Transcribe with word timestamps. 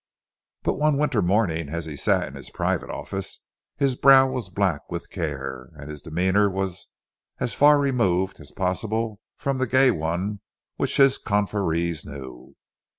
But 0.63 0.79
one 0.79 0.97
winter 0.97 1.21
morning 1.21 1.69
as 1.69 1.85
he 1.85 1.95
sat 1.95 2.27
in 2.27 2.33
his 2.33 2.49
private 2.49 2.89
office 2.89 3.41
his 3.77 3.93
brow 3.95 4.25
was 4.27 4.49
black 4.49 4.89
with 4.89 5.11
care, 5.11 5.69
and 5.75 5.91
his 5.91 6.01
demeanour 6.01 6.49
was 6.49 6.87
as 7.39 7.53
far 7.53 7.77
removed 7.77 8.39
as 8.39 8.51
possible 8.51 9.19
from 9.37 9.59
the 9.59 9.67
gay 9.67 9.91
one 9.91 10.39
which 10.77 10.97
his 10.97 11.19
confreres 11.19 12.03
knew. 12.03 12.55